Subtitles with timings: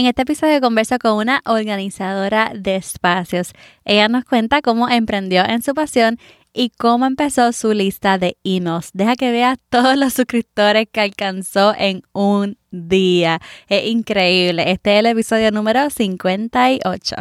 [0.00, 3.52] En este episodio converso con una organizadora de espacios.
[3.84, 6.18] Ella nos cuenta cómo emprendió en su pasión
[6.54, 8.92] y cómo empezó su lista de emails.
[8.94, 13.42] Deja que veas todos los suscriptores que alcanzó en un día.
[13.68, 14.72] Es increíble.
[14.72, 17.16] Este es el episodio número 58.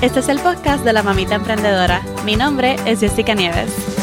[0.00, 2.02] Este es el podcast de la mamita emprendedora.
[2.24, 3.95] Mi nombre es Jessica Nieves.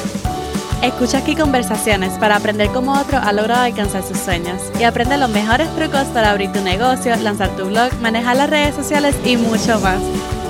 [0.84, 5.30] Escucha aquí conversaciones para aprender cómo otro ha logrado alcanzar sus sueños y aprende los
[5.30, 9.80] mejores trucos para abrir tu negocio, lanzar tu blog, manejar las redes sociales y mucho
[9.80, 10.02] más.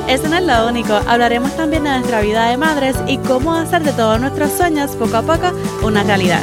[0.07, 3.83] Eso no es lo único, hablaremos también de nuestra vida de madres y cómo hacer
[3.83, 5.51] de todos nuestros sueños poco a poco
[5.85, 6.41] una realidad.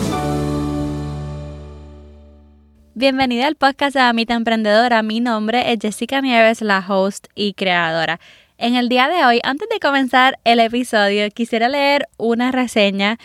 [2.94, 5.02] Bienvenida al podcast de Amita Emprendedora.
[5.02, 8.20] Mi nombre es Jessica Nieves, la host y creadora.
[8.56, 13.18] En el día de hoy, antes de comenzar el episodio, quisiera leer una reseña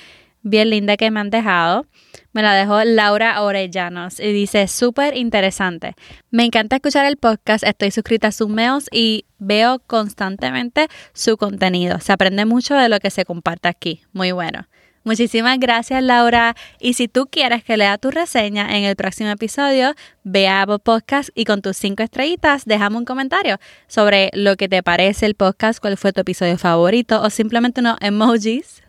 [0.45, 1.85] bien linda que me han dejado.
[2.31, 5.95] Me la dejó Laura Orellanos y dice, súper interesante.
[6.31, 12.00] Me encanta escuchar el podcast, estoy suscrita a sus mails y veo constantemente su contenido.
[12.00, 14.02] Se aprende mucho de lo que se comparte aquí.
[14.14, 14.67] Muy bueno.
[15.03, 16.55] Muchísimas gracias Laura.
[16.80, 20.80] Y si tú quieres que lea tu reseña en el próximo episodio, ve a Apple
[20.80, 25.36] Podcast y con tus cinco estrellitas déjame un comentario sobre lo que te parece el
[25.36, 28.83] podcast, cuál fue tu episodio favorito o simplemente unos emojis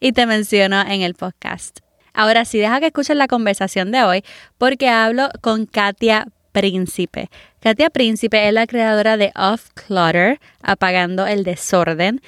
[0.00, 1.80] y te menciono en el podcast.
[2.12, 4.24] Ahora sí, deja que escuches la conversación de hoy
[4.58, 7.28] porque hablo con Katia Príncipe.
[7.60, 12.20] Katia Príncipe es la creadora de Off Clutter, apagando el desorden.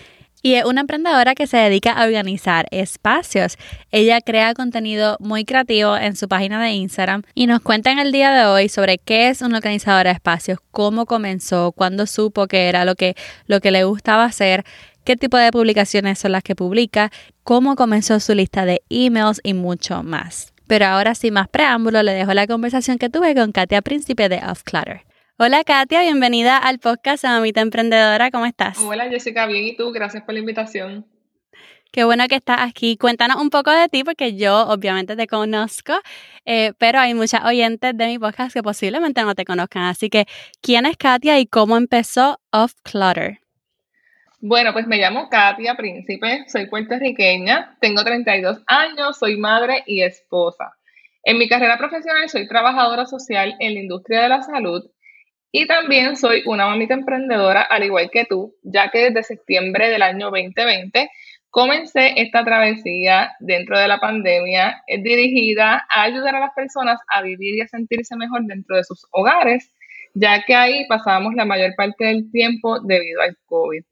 [0.44, 3.56] Y es una emprendedora que se dedica a organizar espacios.
[3.92, 8.10] Ella crea contenido muy creativo en su página de Instagram y nos cuenta en el
[8.10, 12.68] día de hoy sobre qué es una organizadora de espacios, cómo comenzó, cuándo supo que
[12.68, 13.14] era lo que,
[13.46, 14.64] lo que le gustaba hacer
[15.04, 17.10] qué tipo de publicaciones son las que publica,
[17.42, 20.52] cómo comenzó su lista de emails y mucho más.
[20.66, 24.40] Pero ahora sin más preámbulo, le dejo la conversación que tuve con Katia Príncipe de
[24.48, 25.02] Off Clutter.
[25.38, 28.78] Hola Katia, bienvenida al podcast Mamita Emprendedora, ¿cómo estás?
[28.78, 29.90] Hola Jessica, bien, ¿y tú?
[29.92, 31.06] Gracias por la invitación.
[31.92, 32.96] Qué bueno que estás aquí.
[32.96, 35.92] Cuéntanos un poco de ti, porque yo obviamente te conozco,
[36.46, 39.82] eh, pero hay muchas oyentes de mi podcast que posiblemente no te conozcan.
[39.82, 40.24] Así que,
[40.62, 43.41] ¿quién es Katia y cómo empezó Off Clutter?
[44.44, 50.72] Bueno, pues me llamo Katia Príncipe, soy puertorriqueña, tengo 32 años, soy madre y esposa.
[51.22, 54.82] En mi carrera profesional soy trabajadora social en la industria de la salud
[55.52, 60.02] y también soy una mamita emprendedora al igual que tú, ya que desde septiembre del
[60.02, 61.08] año 2020
[61.50, 67.58] comencé esta travesía dentro de la pandemia dirigida a ayudar a las personas a vivir
[67.58, 69.72] y a sentirse mejor dentro de sus hogares,
[70.14, 73.84] ya que ahí pasábamos la mayor parte del tiempo debido al COVID.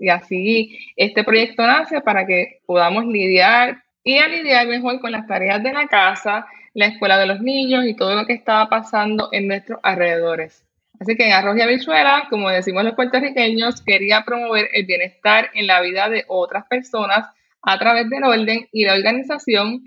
[0.00, 5.26] Y así este proyecto nace para que podamos lidiar y a lidiar mejor con las
[5.26, 9.28] tareas de la casa, la escuela de los niños y todo lo que estaba pasando
[9.32, 10.64] en nuestros alrededores.
[11.00, 15.66] Así que en Arroz y Habichuela, como decimos los puertorriqueños, quería promover el bienestar en
[15.66, 17.28] la vida de otras personas
[17.62, 19.84] a través del orden y la organización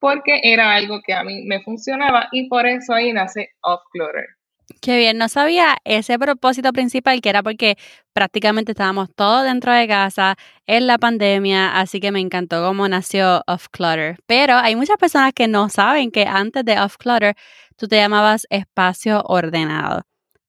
[0.00, 4.37] porque era algo que a mí me funcionaba y por eso ahí nace Off Clutter.
[4.82, 7.76] Qué bien, no sabía ese propósito principal que era porque
[8.12, 10.36] prácticamente estábamos todos dentro de casa
[10.66, 14.18] en la pandemia, así que me encantó cómo nació Off Clutter.
[14.26, 17.34] Pero hay muchas personas que no saben que antes de Off Clutter
[17.76, 20.02] tú te llamabas espacio ordenado.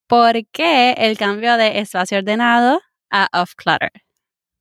[0.07, 3.91] ¿Por qué el cambio de espacio ordenado a Off Clutter?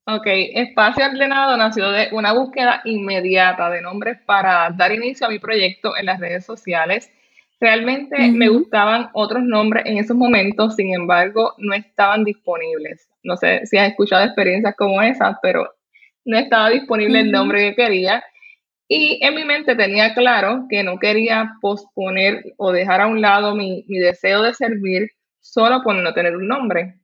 [0.06, 5.38] Ok, espacio ordenado nació de una búsqueda inmediata de nombres para dar inicio a mi
[5.38, 7.10] proyecto en las redes sociales
[7.60, 13.08] Realmente me gustaban otros nombres en esos momentos, sin embargo, no estaban disponibles.
[13.24, 15.68] No sé si has escuchado experiencias como esas, pero
[16.24, 18.22] no estaba disponible el nombre que quería.
[18.86, 23.56] Y en mi mente tenía claro que no quería posponer o dejar a un lado
[23.56, 26.94] mi, mi deseo de servir solo por no tener un nombre.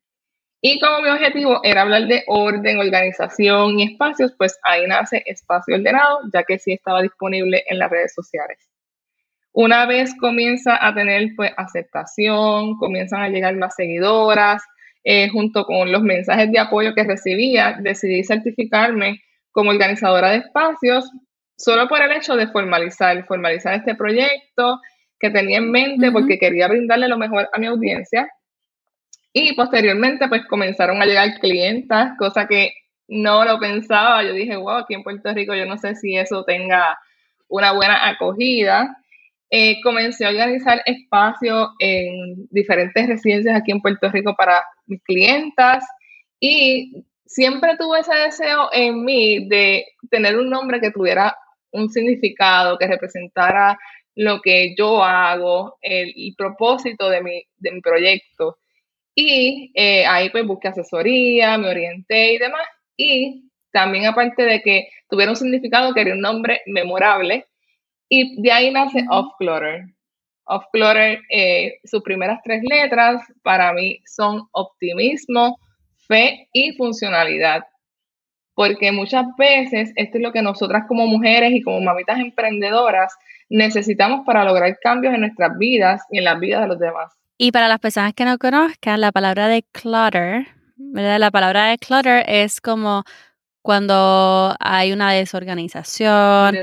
[0.60, 5.74] Y como mi objetivo era hablar de orden, organización y espacios, pues ahí nace Espacio
[5.74, 8.73] Ordenado, ya que sí estaba disponible en las redes sociales.
[9.54, 14.62] Una vez comienza a tener pues, aceptación, comienzan a llegar más seguidoras,
[15.04, 19.20] eh, junto con los mensajes de apoyo que recibía, decidí certificarme
[19.52, 21.08] como organizadora de espacios
[21.56, 24.80] solo por el hecho de formalizar, formalizar este proyecto
[25.20, 28.28] que tenía en mente porque quería brindarle lo mejor a mi audiencia.
[29.32, 32.72] Y posteriormente pues comenzaron a llegar clientas, cosa que
[33.06, 34.24] no lo pensaba.
[34.24, 36.98] Yo dije, wow, aquí en Puerto Rico yo no sé si eso tenga
[37.46, 38.96] una buena acogida.
[39.56, 45.84] Eh, comencé a organizar espacios en diferentes residencias aquí en Puerto Rico para mis clientas
[46.40, 51.36] y siempre tuve ese deseo en mí de tener un nombre que tuviera
[51.70, 53.78] un significado, que representara
[54.16, 58.58] lo que yo hago, el, propósito de mi, de mi proyecto.
[59.14, 62.66] Y eh, ahí pues busqué asesoría, me orienté y demás.
[62.96, 67.46] Y también aparte de que tuviera un significado, quería un nombre memorable.
[68.08, 69.84] Y de ahí nace Off Clutter.
[70.46, 75.58] Off Clutter, eh, sus primeras tres letras para mí son optimismo,
[76.06, 77.64] fe y funcionalidad.
[78.54, 83.14] Porque muchas veces esto es lo que nosotras como mujeres y como mamitas emprendedoras
[83.48, 87.12] necesitamos para lograr cambios en nuestras vidas y en las vidas de los demás.
[87.36, 90.46] Y para las personas que no conozcan, la palabra de clutter,
[90.76, 91.18] ¿verdad?
[91.18, 93.02] La palabra de clutter es como
[93.64, 96.54] cuando hay una desorganización,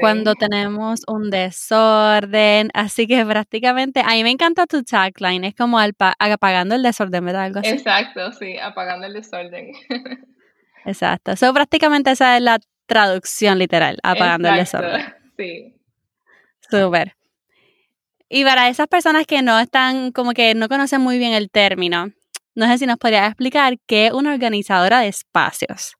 [0.00, 2.70] cuando tenemos un desorden.
[2.74, 7.44] Así que prácticamente, a mí me encanta tu tagline, es como apagando el desorden, ¿verdad?
[7.44, 7.68] Algo así.
[7.68, 9.70] Exacto, sí, apagando el desorden.
[10.84, 11.36] Exacto.
[11.36, 15.14] So, prácticamente esa es la traducción literal, apagando el desorden.
[15.38, 15.76] Sí.
[16.68, 17.14] Súper.
[18.28, 22.08] Y para esas personas que no están, como que no conocen muy bien el término,
[22.56, 25.94] no sé si nos podrías explicar qué es una organizadora de espacios.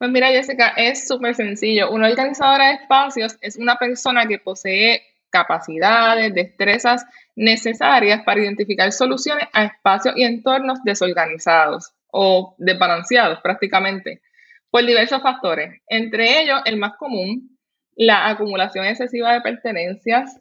[0.00, 1.90] Pues mira, Jessica, es súper sencillo.
[1.90, 7.04] Una organizadora de espacios es una persona que posee capacidades, destrezas
[7.36, 14.22] necesarias para identificar soluciones a espacios y entornos desorganizados o desbalanceados prácticamente
[14.70, 15.82] por diversos factores.
[15.86, 17.58] Entre ellos, el más común,
[17.94, 20.40] la acumulación excesiva de pertenencias,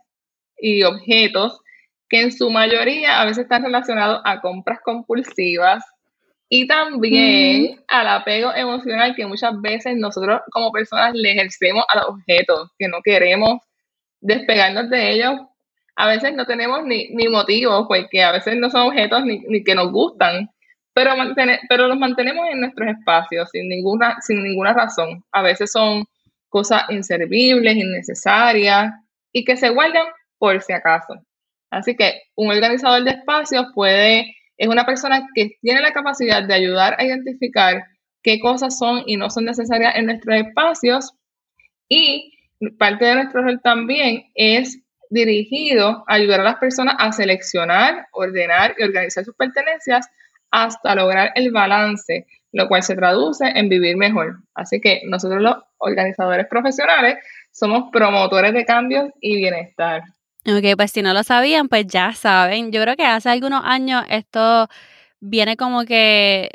[0.57, 1.59] y objetos
[2.07, 5.83] que en su mayoría a veces están relacionados a compras compulsivas
[6.49, 12.09] y también al apego emocional que muchas veces nosotros como personas le ejercemos a los
[12.09, 13.61] objetos, que no queremos
[14.19, 15.35] despegarnos de ellos.
[15.95, 19.63] A veces no tenemos ni, ni motivos, porque a veces no son objetos ni, ni
[19.63, 20.49] que nos gustan,
[20.93, 21.13] pero,
[21.69, 25.23] pero los mantenemos en nuestros espacios sin ninguna, sin ninguna razón.
[25.31, 26.05] A veces son
[26.49, 28.91] cosas inservibles, innecesarias
[29.31, 30.07] y que se guardan
[30.37, 31.15] por si acaso.
[31.69, 36.53] Así que un organizador de espacios puede, es una persona que tiene la capacidad de
[36.53, 37.85] ayudar a identificar
[38.21, 41.13] qué cosas son y no son necesarias en nuestros espacios
[41.87, 42.33] y
[42.77, 48.75] parte de nuestro rol también es dirigido a ayudar a las personas a seleccionar, ordenar
[48.77, 50.07] y organizar sus pertenencias
[50.51, 54.39] hasta lograr el balance, lo cual se traduce en vivir mejor.
[54.53, 57.17] Así que nosotros los organizadores profesionales
[57.51, 60.03] somos promotores de cambios y bienestar.
[60.45, 62.71] Ok, pues si no lo sabían, pues ya saben.
[62.71, 64.67] Yo creo que hace algunos años esto
[65.19, 66.49] viene como que,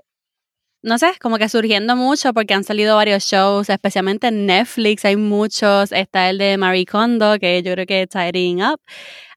[0.83, 5.17] no sé, como que surgiendo mucho porque han salido varios shows, especialmente en Netflix hay
[5.17, 5.93] muchos.
[5.93, 8.81] Está el de Marie Kondo, que yo creo que es Tidying Up.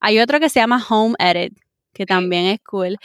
[0.02, 1.58] Hay otro que se llama Home Edit,
[1.94, 2.98] que también es cool.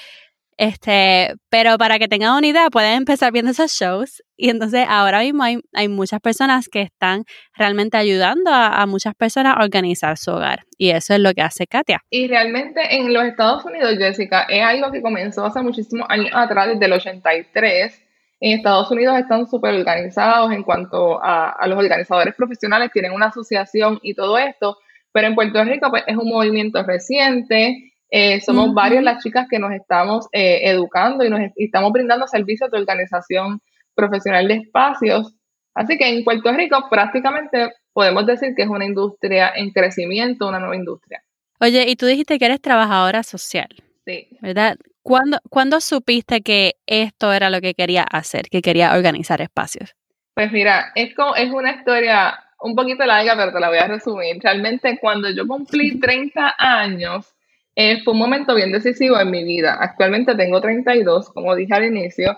[0.59, 4.23] Este, pero para que tengan una idea, pueden empezar viendo esos shows.
[4.37, 7.25] Y entonces ahora mismo hay, hay muchas personas que están
[7.57, 10.65] realmente ayudando a, muchas personas a organizar su hogar.
[10.77, 12.01] Y eso es lo que hace Katia.
[12.11, 16.69] Y realmente en los Estados Unidos, Jessica, es algo que comenzó hace muchísimos años atrás,
[16.69, 18.03] desde el 83.
[18.41, 24.01] En Estados Unidos están súper organizados en cuanto a, los organizadores profesionales, tienen una asociación
[24.03, 24.79] y todo esto.
[25.13, 29.59] Pero en Puerto Rico pues, es un movimiento reciente eh, somos varias las chicas que
[29.59, 33.63] nos estamos eh, educando y nos estamos brindando servicios de organización
[33.95, 35.35] profesional de espacios.
[35.75, 40.59] Así que en Puerto Rico prácticamente podemos decir que es una industria en crecimiento, una
[40.59, 41.23] nueva industria.
[41.59, 43.69] Oye, y tú dijiste que eres trabajadora social.
[44.05, 44.29] Sí.
[44.43, 44.77] ¿Verdad?
[45.03, 49.95] ¿Cuándo, ¿Cuándo supiste que esto era lo que quería hacer, que quería organizar espacios?
[50.35, 53.89] Pues mira, es, como, es una historia un poquito larga, pero te la voy a
[53.89, 54.37] resumir.
[54.43, 57.32] Realmente cuando yo cumplí 30 años,
[57.75, 59.77] eh, fue un momento bien decisivo en mi vida.
[59.81, 62.37] Actualmente tengo 32, como dije al inicio,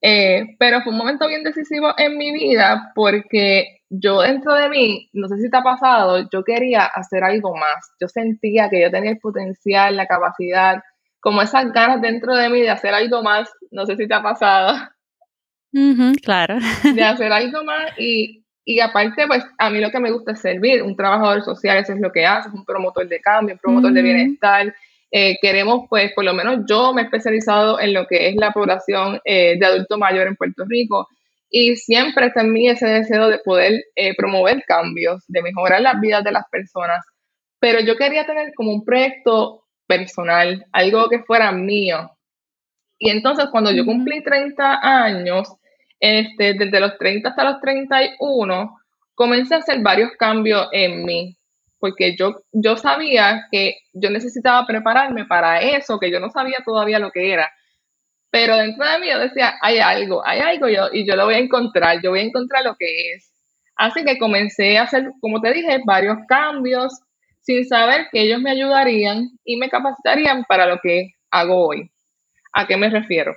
[0.00, 5.08] eh, pero fue un momento bien decisivo en mi vida porque yo dentro de mí,
[5.12, 7.92] no sé si te ha pasado, yo quería hacer algo más.
[8.00, 10.82] Yo sentía que yo tenía el potencial, la capacidad,
[11.20, 13.50] como esas ganas dentro de mí de hacer algo más.
[13.70, 14.76] No sé si te ha pasado.
[16.22, 16.58] claro.
[16.94, 20.40] De hacer algo más y, y aparte, pues a mí lo que me gusta es
[20.40, 23.60] servir, un trabajador social, eso es lo que hace, es un promotor de cambio, un
[23.60, 24.74] promotor de bienestar.
[25.12, 28.50] Eh, queremos, pues, por lo menos yo me he especializado en lo que es la
[28.50, 31.06] población eh, de adulto mayor en Puerto Rico
[31.48, 36.00] y siempre está en mí ese deseo de poder eh, promover cambios, de mejorar las
[36.00, 37.06] vidas de las personas.
[37.60, 42.10] Pero yo quería tener como un proyecto personal, algo que fuera mío.
[42.98, 45.56] Y entonces cuando yo cumplí 30 años,
[46.00, 48.76] este, desde los 30 hasta los 31,
[49.14, 51.36] comencé a hacer varios cambios en mí,
[51.78, 56.98] porque yo, yo sabía que yo necesitaba prepararme para eso, que yo no sabía todavía
[56.98, 57.50] lo que era.
[58.30, 61.34] Pero dentro de mí yo decía, hay algo, hay algo yo, y yo lo voy
[61.34, 63.32] a encontrar, yo voy a encontrar lo que es.
[63.76, 67.00] Así que comencé a hacer, como te dije, varios cambios
[67.40, 71.90] sin saber que ellos me ayudarían y me capacitarían para lo que hago hoy.
[72.52, 73.36] ¿A qué me refiero?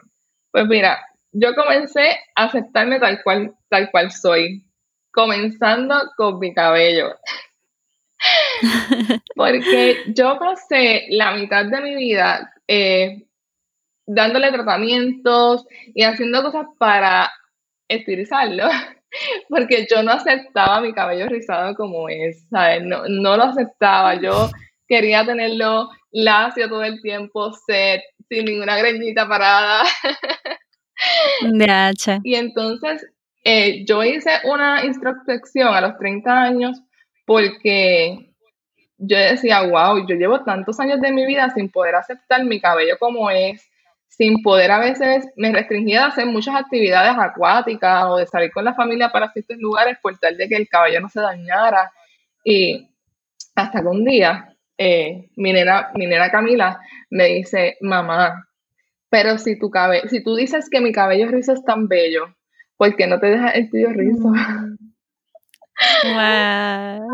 [0.52, 1.00] Pues mira,
[1.32, 4.64] yo comencé a aceptarme tal cual, tal cual soy,
[5.12, 7.16] comenzando con mi cabello.
[9.36, 13.26] Porque yo pasé la mitad de mi vida eh,
[14.06, 17.32] dándole tratamientos y haciendo cosas para
[17.88, 18.68] estilizarlo,
[19.50, 22.84] porque yo no aceptaba mi cabello rizado como es, ¿sabes?
[22.84, 24.50] No, no lo aceptaba, yo
[24.88, 29.84] quería tenerlo lacio todo el tiempo, set, sin ninguna greñita parada.
[32.24, 33.06] y entonces
[33.44, 36.82] eh, yo hice una introspección a los 30 años
[37.26, 38.30] porque
[38.98, 42.98] yo decía, wow, yo llevo tantos años de mi vida sin poder aceptar mi cabello
[43.00, 43.66] como es,
[44.08, 48.66] sin poder a veces, me restringía de hacer muchas actividades acuáticas o de salir con
[48.66, 51.92] la familia para ciertos lugares por tal de que el cabello no se dañara.
[52.44, 52.90] Y
[53.56, 56.80] hasta que un día eh, mi, nena, mi nena Camila
[57.10, 58.49] me dice, mamá,
[59.10, 62.36] pero si tu cabello, si tú dices que mi cabello rizo es tan bello,
[62.78, 64.32] ¿por qué no te dejas el tuyo rizo?
[66.04, 67.08] Wow.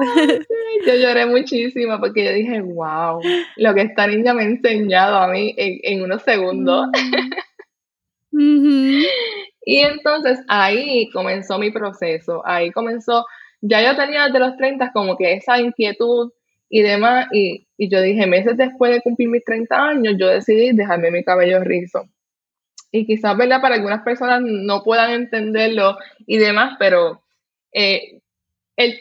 [0.86, 3.22] Yo lloré muchísimo porque yo dije, wow,
[3.58, 6.88] lo que esta niña me ha enseñado a mí en, unos segundos.
[8.32, 9.04] Mm.
[9.68, 13.26] Y entonces ahí comenzó mi proceso, ahí comenzó,
[13.62, 16.32] ya yo tenía desde los 30 como que esa inquietud
[16.70, 20.72] y demás, y, y yo dije, meses después de cumplir mis 30 años, yo decidí
[20.72, 22.08] dejarme mi cabello rizo.
[22.92, 23.62] Y quizás, ¿verdad?
[23.62, 27.22] Para algunas personas no puedan entenderlo y demás, pero
[27.74, 28.22] eh,
[28.78, 29.00] el,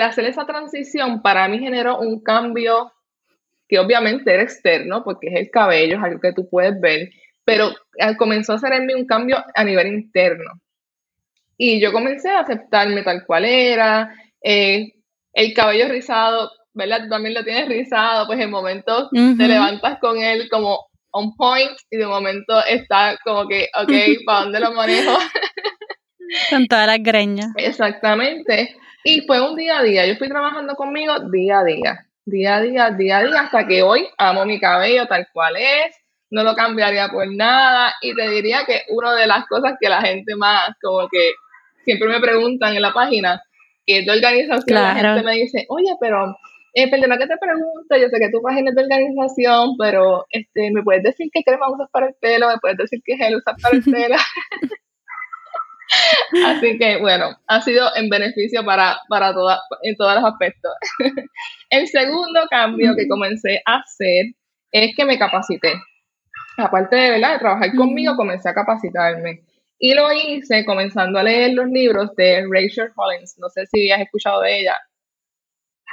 [0.00, 2.92] hacer esa transición para mí generó un cambio
[3.68, 7.10] que obviamente era externo, porque es el cabello, es algo que tú puedes ver,
[7.44, 10.60] pero eh, comenzó a hacer en mí un cambio a nivel interno.
[11.56, 14.92] Y yo comencé a aceptarme tal cual era, eh,
[15.32, 17.04] el cabello rizado, ¿verdad?
[17.04, 21.70] Tú también lo tienes rizado, pues en momentos te levantas con él como on point
[21.90, 23.92] y de momento está como que, ok,
[24.26, 25.12] ¿para dónde lo manejo?
[26.50, 27.48] con todas las greñas.
[27.56, 28.76] Exactamente.
[29.04, 32.60] Y fue un día a día, yo fui trabajando conmigo día a día, día a
[32.62, 35.94] día, día a día, hasta que hoy amo mi cabello tal cual es,
[36.30, 40.00] no lo cambiaría por nada y te diría que una de las cosas que la
[40.00, 41.32] gente más, como que
[41.84, 43.40] siempre me preguntan en la página,
[43.86, 46.34] que es de organización, la gente me dice, oye, pero
[46.74, 50.70] eh, perdona que te pregunto, yo sé que tu página es de organización, pero este,
[50.72, 52.48] ¿me puedes decir qué crema usas para el pelo?
[52.48, 54.16] ¿Me puedes decir qué gel usas para el pelo?
[56.46, 60.72] Así que bueno, ha sido en beneficio para, para toda, en todos los aspectos.
[61.70, 64.26] El segundo cambio que comencé a hacer
[64.72, 65.74] es que me capacité.
[66.56, 67.34] Aparte de, ¿verdad?
[67.34, 69.42] de trabajar conmigo, comencé a capacitarme.
[69.78, 73.36] Y lo hice comenzando a leer los libros de Rachel Hollins.
[73.38, 74.78] No sé si has escuchado de ella.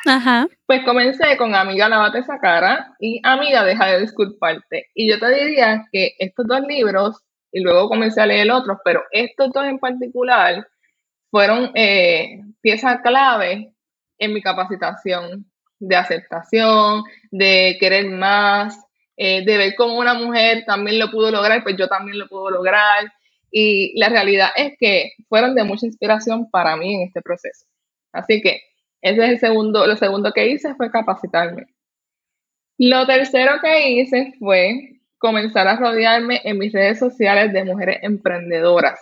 [0.05, 0.47] Ajá.
[0.65, 4.87] Pues comencé con Amiga Lavate esa cara y Amiga Deja de disculparte.
[4.95, 9.03] Y yo te diría que estos dos libros y luego comencé a leer otros, pero
[9.11, 10.67] estos dos en particular
[11.29, 13.73] fueron eh, piezas clave
[14.17, 18.79] en mi capacitación de aceptación, de querer más,
[19.17, 22.49] eh, de ver cómo una mujer también lo pudo lograr, pues yo también lo puedo
[22.49, 23.11] lograr.
[23.51, 27.65] Y la realidad es que fueron de mucha inspiración para mí en este proceso.
[28.13, 28.61] Así que
[29.01, 31.65] ese es el segundo, lo segundo que hice fue capacitarme.
[32.77, 38.99] Lo tercero que hice fue comenzar a rodearme en mis redes sociales de mujeres emprendedoras.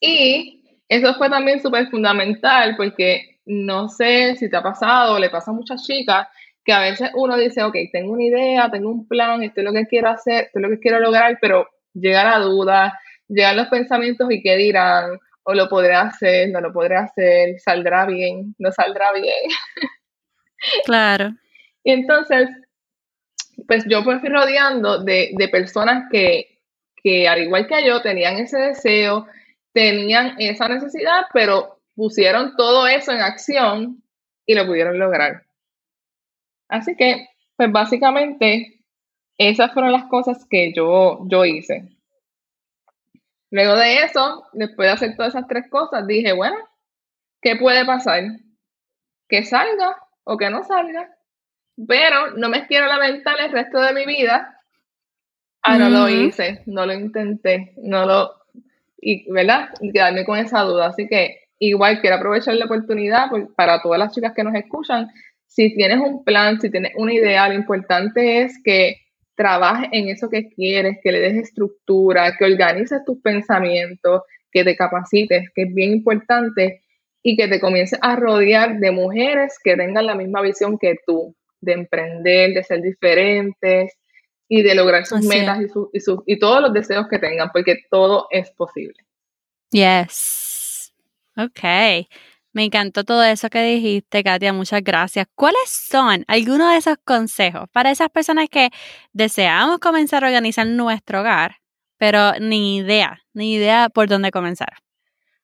[0.00, 5.50] Y eso fue también súper fundamental porque no sé si te ha pasado le pasa
[5.50, 6.28] a muchas chicas
[6.64, 9.72] que a veces uno dice, ok, tengo una idea, tengo un plan, esto es lo
[9.72, 13.68] que quiero hacer, esto es lo que quiero lograr, pero llega la duda, llegan los
[13.68, 15.18] pensamientos y qué dirán,
[15.48, 19.48] o lo podré hacer, no lo podré hacer, saldrá bien, no saldrá bien.
[20.84, 21.34] Claro.
[21.84, 22.48] y entonces
[23.68, 26.58] pues yo me fui rodeando de, personas que,
[27.00, 29.28] que, al igual que yo, tenían ese deseo,
[29.72, 34.02] tenían esa necesidad, pero pusieron todo eso en acción
[34.46, 35.44] y lo pudieron lograr.
[36.68, 38.82] Así que, pues básicamente,
[39.38, 41.97] esas fueron las cosas que yo, yo hice.
[43.50, 46.56] Luego de eso, después de hacer todas esas tres cosas, dije, bueno,
[47.40, 48.24] ¿qué puede pasar?
[49.28, 51.08] Que salga o que no salga.
[51.86, 54.60] Pero no me quiero lamentar el resto de mi vida.
[55.62, 58.32] Ah, no lo hice, no lo intenté, no lo.
[59.00, 59.70] Y, ¿verdad?
[59.80, 60.88] Y quedarme con esa duda.
[60.88, 65.08] Así que igual quiero aprovechar la oportunidad para todas las chicas que nos escuchan.
[65.46, 69.07] Si tienes un plan, si tienes una idea, lo importante es que
[69.38, 74.76] trabajes en eso que quieres, que le des estructura, que organices tus pensamientos, que te
[74.76, 76.82] capacites, que es bien importante,
[77.22, 81.36] y que te comiences a rodear de mujeres que tengan la misma visión que tú,
[81.60, 83.96] de emprender, de ser diferentes
[84.48, 88.50] y de lograr sus metas y, y todos los deseos que tengan, porque todo es
[88.50, 89.04] posible.
[89.70, 90.92] Yes.
[91.36, 91.60] Ok.
[92.52, 94.52] Me encantó todo eso que dijiste, Katia.
[94.52, 95.26] Muchas gracias.
[95.34, 98.70] ¿Cuáles son algunos de esos consejos para esas personas que
[99.12, 101.56] deseamos comenzar a organizar nuestro hogar,
[101.98, 104.72] pero ni idea, ni idea por dónde comenzar?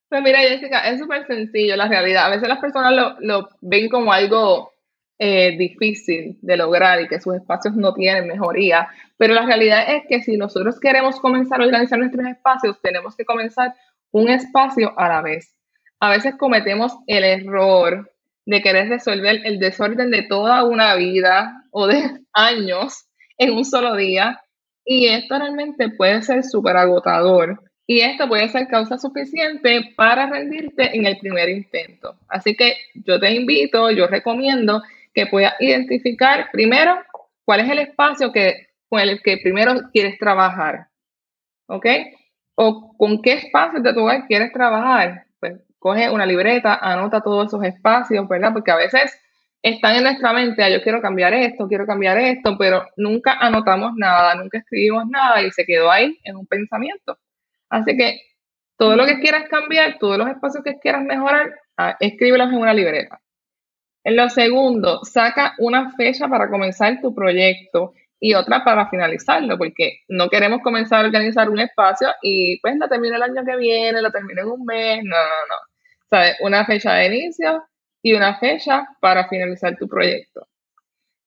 [0.08, 2.26] Pues mira, Jessica, es súper sencillo la realidad.
[2.26, 4.72] A veces las personas lo, ven como algo
[5.18, 10.04] eh, difícil de lograr y que sus espacios no tienen mejoría, pero la realidad es
[10.08, 13.74] que si nosotros queremos comenzar a organizar nuestros espacios, tenemos que comenzar
[14.12, 15.54] un espacio a la vez.
[16.04, 18.12] A veces cometemos el error
[18.44, 22.02] de querer resolver el desorden de toda una vida o de
[22.34, 23.06] años
[23.38, 24.38] en un solo día
[24.84, 30.94] y esto realmente puede ser súper agotador y esto puede ser causa suficiente para rendirte
[30.94, 32.18] en el primer intento.
[32.28, 34.82] Así que yo te invito, yo recomiendo
[35.14, 36.98] que puedas identificar primero
[37.46, 40.88] cuál es el espacio que, con el que primero quieres trabajar.
[41.66, 41.86] ¿Ok?
[42.56, 45.23] O con qué espacio de tu hogar quieres trabajar.
[45.84, 48.54] Coge una libreta, anota todos esos espacios, ¿verdad?
[48.54, 49.20] Porque a veces
[49.60, 53.92] están en nuestra mente, ah, yo quiero cambiar esto, quiero cambiar esto, pero nunca anotamos
[53.94, 57.18] nada, nunca escribimos nada y se quedó ahí en un pensamiento.
[57.68, 58.18] Así que
[58.78, 62.72] todo lo que quieras cambiar, todos los espacios que quieras mejorar, ah, escríbelos en una
[62.72, 63.20] libreta.
[64.04, 69.98] En lo segundo, saca una fecha para comenzar tu proyecto y otra para finalizarlo, porque
[70.08, 74.00] no queremos comenzar a organizar un espacio y pues lo termino el año que viene,
[74.00, 75.73] lo termino en un mes, no, no, no.
[76.40, 77.64] Una fecha de inicio
[78.02, 80.46] y una fecha para finalizar tu proyecto.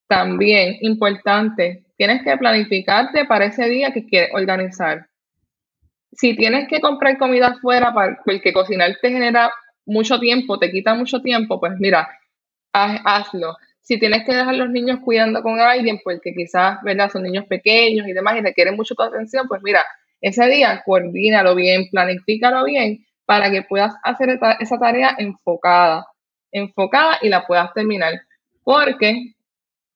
[0.06, 5.08] También, importante, tienes que planificarte para ese día que quieres organizar
[6.12, 9.52] si tienes que comprar comida afuera porque cocinar te genera
[9.86, 12.08] mucho tiempo, te quita mucho tiempo, pues mira,
[12.72, 13.56] hazlo.
[13.80, 17.10] Si tienes que dejar a los niños cuidando con alguien, porque quizás, ¿verdad?
[17.10, 19.82] Son niños pequeños y demás y requieren mucho tu atención, pues mira,
[20.20, 26.06] ese día coordínalo bien, planifícalo bien para que puedas hacer esa tarea enfocada,
[26.50, 28.14] enfocada y la puedas terminar.
[28.64, 29.34] Porque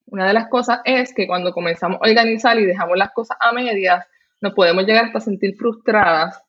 [0.05, 3.53] una de las cosas es que cuando comenzamos a organizar y dejamos las cosas a
[3.53, 4.07] medias,
[4.43, 6.43] nos podemos llegar hasta sentir frustradas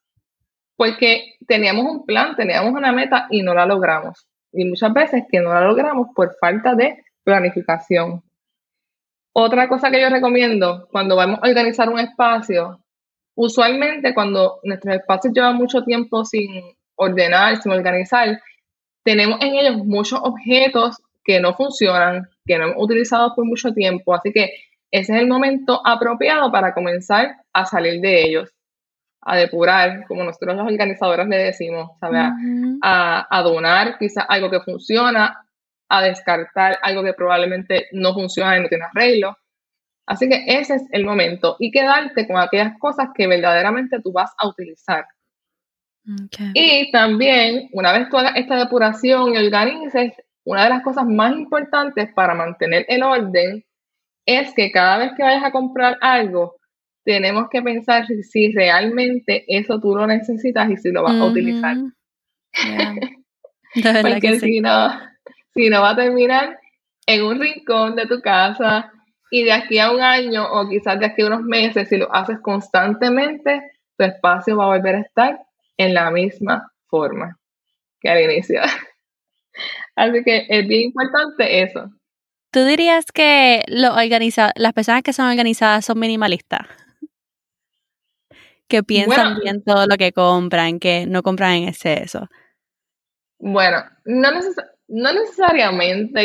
[0.76, 4.28] porque teníamos un plan, teníamos una meta y no la logramos.
[4.52, 8.22] Y muchas veces que no la logramos por falta de planificación.
[9.32, 12.83] Otra cosa que yo recomiendo cuando vamos a organizar un espacio,
[13.36, 18.40] usualmente cuando nuestros espacios llevan mucho tiempo sin ordenar, sin organizar,
[19.04, 24.14] tenemos en ellos muchos objetos que no funcionan, que no hemos utilizado por mucho tiempo.
[24.14, 24.54] Así que
[24.92, 28.50] ese es el momento apropiado para comenzar a salir de ellos,
[29.22, 35.46] a depurar, como nosotros los organizadores le decimos, a, donar quizás algo que funciona,
[35.90, 39.38] a descartar algo que probablemente no funciona y no tiene arreglo.
[40.06, 41.56] Así que ese es el momento.
[41.60, 45.06] Y quedarte con aquellas cosas que verdaderamente tú vas a utilizar.
[46.54, 50.14] Y también, una vez tú hagas esta depuración y organices,
[50.44, 53.64] una de las cosas más importantes para mantener el orden
[54.26, 56.58] es que cada vez que vayas a comprar algo,
[57.06, 61.78] tenemos que pensar si, realmente eso tú lo necesitas y si lo vas a utilizar.
[64.02, 64.90] Porque si, no,
[65.54, 66.60] si no va a terminar
[67.06, 68.92] en un rincón de tu casa
[69.34, 72.14] y de aquí a un año o quizás de aquí a unos meses, si lo
[72.14, 73.64] haces constantemente,
[73.98, 75.40] tu espacio va a volver a estar
[75.76, 77.40] en la misma forma
[78.00, 78.62] que al inicio.
[79.96, 81.90] Así que es bien importante eso.
[82.52, 86.68] ¿Tú dirías que lo las personas que son organizadas son minimalistas?
[88.68, 92.30] Que piensan bien todo lo que compran, que no compran en exceso.
[93.40, 94.73] Bueno, no, necesariamente,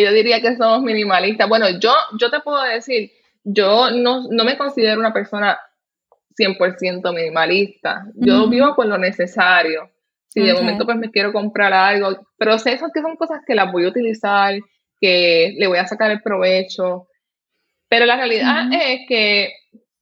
[0.01, 1.49] yo diría que somos minimalistas.
[1.49, 3.11] Bueno, yo, yo te puedo decir,
[3.45, 5.59] yo no, me considero una persona
[6.39, 8.07] 100% minimalista.
[8.15, 9.91] Yo vivo con lo necesario.
[10.29, 13.73] Si de momento pues me quiero comprar algo, pero sé que son cosas que las
[13.73, 14.55] voy a utilizar,
[15.01, 17.09] que le voy a sacar el provecho.
[17.89, 19.53] Pero la realidad es que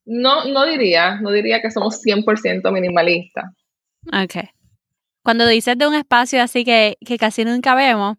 [0.05, 3.45] no, no diría, no diría que somos 100% minimalistas.
[4.07, 4.49] Ok.
[5.23, 8.17] Cuando dices de un espacio así que, que casi nunca vemos,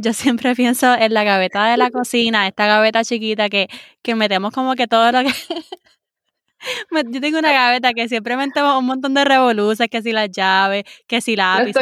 [0.00, 3.68] yo siempre pienso en la gaveta de la cocina, esta gaveta chiquita que,
[4.02, 5.30] que metemos como que todo lo que...
[7.10, 10.84] Yo tengo una gaveta que siempre metemos un montón de revoluciones, que si las llaves,
[11.06, 11.34] que si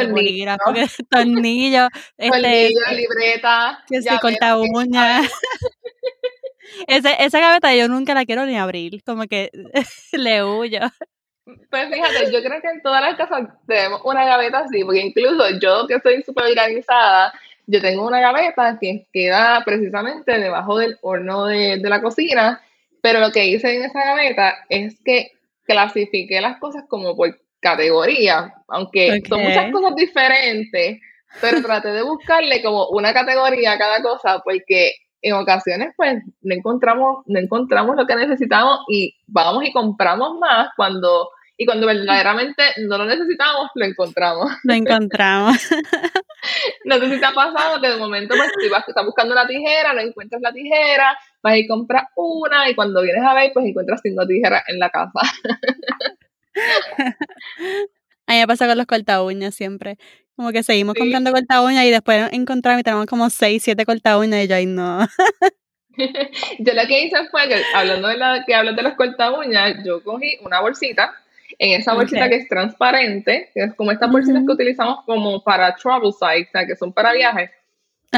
[0.09, 5.29] bolígrafos, tornillos, este, libreta, que si corta uñas.
[6.87, 9.51] esa gaveta yo nunca la quiero ni abrir, como que
[10.13, 10.79] le huyo.
[11.69, 15.49] Pues fíjate, yo creo que en todas las casas tenemos una gaveta así, porque incluso
[15.59, 17.33] yo que soy súper organizada,
[17.69, 22.61] yo tengo una gaveta que queda precisamente debajo del horno de, la cocina,
[23.01, 25.33] pero lo que hice en esa gaveta es que
[25.65, 30.99] clasifiqué las cosas como por categoría, aunque son muchas cosas diferentes,
[31.39, 36.55] pero traté de buscarle como una categoría a cada cosa, porque en ocasiones pues no
[36.55, 41.29] encontramos, no encontramos lo que necesitamos y vamos y compramos más cuando
[41.61, 44.49] y cuando verdaderamente no lo necesitamos, lo encontramos.
[44.63, 45.57] Lo encontramos.
[46.85, 49.91] no sé si te ha pasado que de momento pues, vas, estás buscando una tijera,
[49.91, 53.99] no encuentras la tijera, vas y compras una y cuando vienes a ver, pues encuentras
[54.01, 55.19] cinco tijeras en la casa.
[58.25, 59.97] a mí me pasa con los corta uñas siempre.
[60.37, 64.17] Como que seguimos comprando corta uñas y después encontramos y tenemos como seis, siete corta
[64.17, 65.05] uñas y yo ahí no.
[66.59, 69.75] yo lo que hice fue que, hablando de la que hablas de los corta uñas,
[69.83, 71.13] yo cogí una bolsita
[71.57, 75.75] en esa bolsita que es transparente, que es como estas bolsitas que utilizamos como para
[75.75, 77.49] travel sites, o sea, que son para viajes.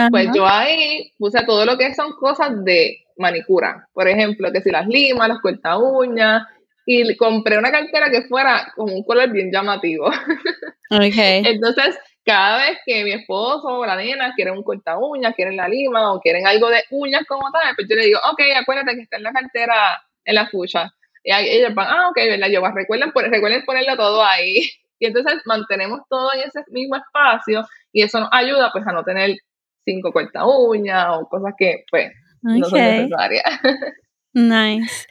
[0.10, 3.88] Pues yo ahí puse todo lo que son cosas de manicura.
[3.94, 6.44] Por ejemplo, que si las limas, las corta uñas,
[6.86, 10.10] y compré una cartera que fuera con un color bien llamativo.
[10.94, 11.42] Okay.
[11.46, 15.70] Entonces, cada vez que mi esposo o la nena quieren un corta uñas, quieren la
[15.70, 19.04] lima o quieren algo de uñas como tal, pues yo le digo, ok, acuérdate que
[19.04, 20.94] está en la cartera en la fucha.
[21.24, 22.48] Y ellos van, ah, ok, ¿verdad?
[22.50, 24.62] Yo, pues, recuerden, recuerden ponerlo todo ahí.
[25.04, 29.04] Y entonces mantenemos todo en ese mismo espacio y eso nos ayuda pues a no
[29.04, 29.36] tener
[29.84, 32.12] cinco corta uñas o cosas que pues
[32.44, 33.44] no son necesarias.
[34.34, 35.08] Nice.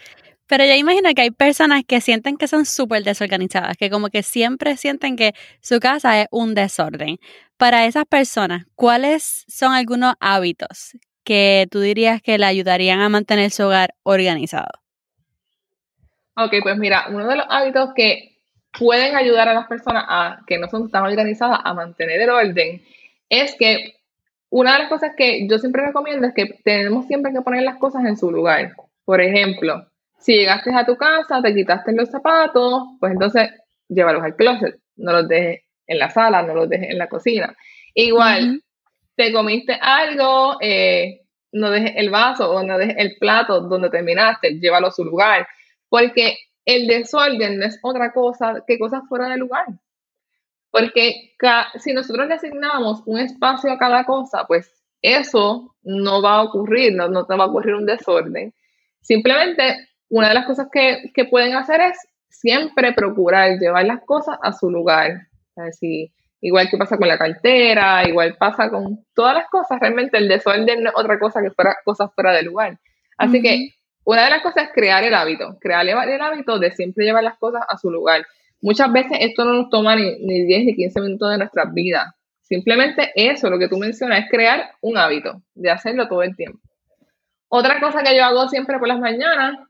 [0.47, 4.23] Pero yo imagino que hay personas que sienten que son súper desorganizadas, que como que
[4.23, 7.19] siempre sienten que su casa es un desorden.
[7.57, 13.51] Para esas personas, ¿cuáles son algunos hábitos que tú dirías que le ayudarían a mantener
[13.51, 14.71] su hogar organizado?
[16.43, 18.39] Ok, pues mira, uno de los hábitos que
[18.79, 22.83] pueden ayudar a las personas a, que no son tan organizadas a mantener el orden
[23.29, 23.97] es que
[24.49, 27.77] una de las cosas que yo siempre recomiendo es que tenemos siempre que poner las
[27.77, 28.73] cosas en su lugar.
[29.05, 29.87] Por ejemplo,
[30.19, 33.51] si llegaste a tu casa, te quitaste los zapatos, pues entonces
[33.89, 37.55] llévalos al closet, no los dejes en la sala, no los dejes en la cocina.
[37.95, 38.63] Igual,
[39.15, 41.21] te comiste algo, eh,
[41.53, 45.47] no dejes el vaso o no dejes el plato donde terminaste, llévalo a su lugar
[45.91, 49.67] porque el desorden no es otra cosa que cosas fuera de lugar.
[50.71, 51.35] Porque
[51.79, 54.73] si nosotros le asignamos un espacio a cada cosa, pues
[55.03, 58.55] eso no va a ocurrir, no, no te va a ocurrir un desorden.
[59.01, 61.99] Simplemente una de las cosas que, pueden hacer es
[62.29, 65.27] siempre procurar llevar las cosas a su lugar.
[66.41, 70.83] igual que pasa con la cartera, igual pasa con todas las cosas, realmente el desorden
[70.83, 72.79] no es otra cosa que fuera cosas fuera de lugar.
[73.19, 73.75] Así que
[74.11, 77.39] una de las cosas es crear el hábito, crear el hábito de siempre llevar las
[77.39, 78.27] cosas a su lugar.
[78.61, 82.13] Muchas veces esto no nos toma ni, ni 10 ni 15 minutos de nuestras vidas.
[82.41, 86.59] Simplemente eso, lo que tú mencionas, es crear un hábito de hacerlo todo el tiempo.
[87.49, 89.61] Otra cosa que yo hago siempre por las mañanas,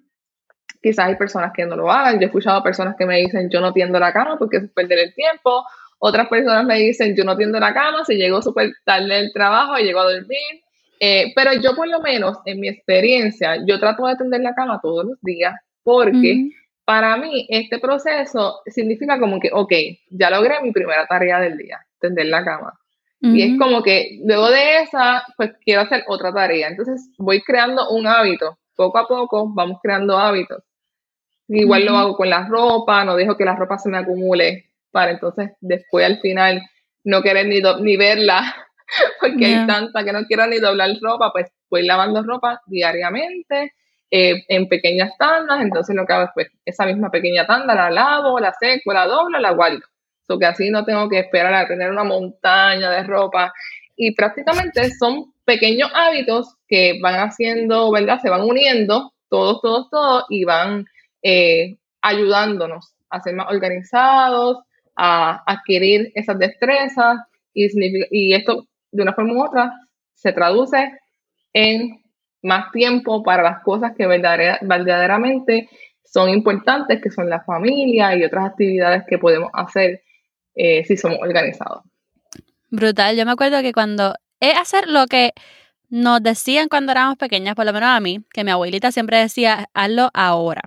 [0.83, 2.14] quizás hay personas que no lo hagan.
[2.14, 5.00] Yo he escuchado personas que me dicen, yo no tiendo la cama porque es perder
[5.00, 5.66] el tiempo.
[5.98, 9.79] Otras personas me dicen, yo no tiendo la cama si llego súper tarde del trabajo
[9.79, 10.62] y llego a dormir.
[11.00, 14.80] Eh, pero yo por lo menos, en mi experiencia, yo trato de tender la cama
[14.82, 16.50] todos los días porque
[16.84, 19.72] para mí este proceso significa como que, ok,
[20.10, 22.74] ya logré mi primera tarea del día, tender la cama.
[23.22, 26.68] Y es como que luego de esa, pues quiero hacer otra tarea.
[26.68, 28.56] Entonces voy creando un hábito.
[28.74, 30.62] Poco a poco vamos creando hábitos.
[31.48, 35.12] Igual lo hago con la ropa, no dejo que la ropa se me acumule para
[35.12, 36.62] entonces después al final
[37.04, 38.54] no querer ni, ni verla
[39.20, 43.74] porque hay tanta que no quiero ni doblar ropa, pues voy lavando ropa diariamente
[44.11, 47.90] eh, en pequeñas tandas, entonces lo que hago es pues esa misma pequeña tanda la
[47.90, 49.81] lavo, la seco, la doblo, la guardo.
[50.26, 53.53] So que así no tengo que esperar a tener una montaña de ropa
[53.96, 58.20] y prácticamente son pequeños hábitos que van haciendo, ¿verdad?
[58.20, 60.87] Se van uniendo todos, todos, todos y van
[61.22, 64.59] eh, ayudándonos a ser más organizados,
[64.96, 67.18] a adquirir esas destrezas
[67.55, 67.68] y,
[68.11, 69.72] y esto de una forma u otra
[70.14, 70.92] se traduce
[71.53, 72.03] en
[72.42, 75.68] más tiempo para las cosas que verdaderamente
[76.05, 80.03] son importantes, que son la familia y otras actividades que podemos hacer
[80.55, 81.85] eh, si somos organizados.
[82.70, 83.16] Brutal.
[83.16, 85.33] Yo me acuerdo que cuando es hacer lo que
[85.88, 89.68] nos decían cuando éramos pequeñas, por lo menos a mí, que mi abuelita siempre decía,
[89.74, 90.62] hazlo ahora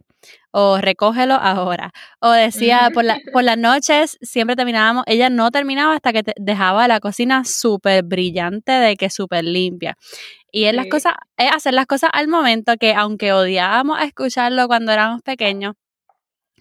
[0.52, 1.92] o recógelo ahora.
[2.20, 6.88] O decía, por, la, por las noches siempre terminábamos, ella no terminaba hasta que dejaba
[6.88, 9.98] la cocina súper brillante, de que súper limpia.
[10.52, 14.92] Y es las cosas, es hacer las cosas al momento que aunque odiábamos escucharlo cuando
[14.92, 15.74] éramos pequeños,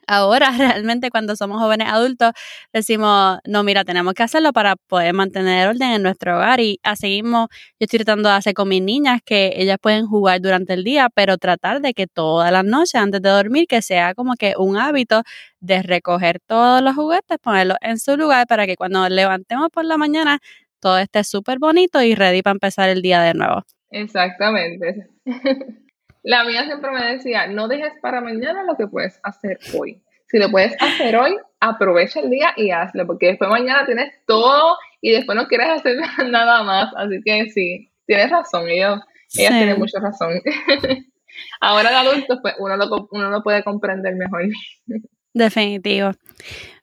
[0.07, 2.33] ahora realmente cuando somos jóvenes adultos
[2.73, 7.09] decimos, no, mira, tenemos que hacerlo para poder mantener orden en nuestro hogar y así
[7.09, 10.85] mismo yo estoy tratando de hacer con mis niñas que ellas pueden jugar durante el
[10.85, 14.55] día, pero tratar de que todas las noches antes de dormir que sea como que
[14.57, 15.23] un hábito
[15.61, 19.97] de recoger todos los juguetes, ponerlos en su lugar para que cuando levantemos por la
[19.97, 20.39] mañana
[20.81, 23.63] todo esté súper bonito y ready para empezar el día de nuevo.
[23.91, 25.09] Exactamente.
[26.23, 30.03] La mía siempre me decía, no dejes para mañana lo que puedes hacer hoy.
[30.29, 34.77] Si lo puedes hacer hoy, aprovecha el día y hazlo, porque después mañana tienes todo
[35.01, 35.97] y después no quieres hacer
[36.31, 36.93] nada más.
[36.97, 39.01] Así que sí, tienes razón, ellos,
[39.37, 40.41] ella tiene mucha razón.
[41.61, 44.43] Ahora de adultos, pues uno lo, uno lo puede comprender mejor.
[45.35, 46.13] Definitivo.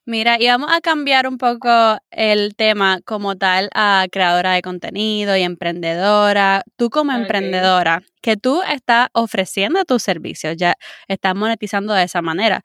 [0.09, 1.69] Mira, y vamos a cambiar un poco
[2.09, 6.63] el tema como tal a creadora de contenido y emprendedora.
[6.77, 10.73] Tú como emprendedora, que tú estás ofreciendo tus servicios, ya
[11.07, 12.63] estás monetizando de esa manera.